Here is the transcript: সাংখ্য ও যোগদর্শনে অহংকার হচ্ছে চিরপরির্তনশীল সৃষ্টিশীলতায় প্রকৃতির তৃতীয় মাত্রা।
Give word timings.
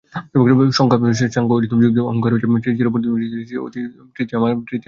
সাংখ্য 0.75 0.97
ও 1.49 1.63
যোগদর্শনে 1.63 2.01
অহংকার 2.03 2.31
হচ্ছে 2.33 2.69
চিরপরির্তনশীল 2.77 3.31
সৃষ্টিশীলতায় 3.33 3.85
প্রকৃতির 3.87 4.15
তৃতীয় 4.15 4.39
মাত্রা। 4.41 4.77